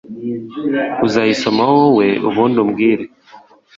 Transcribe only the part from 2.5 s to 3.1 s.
umbwire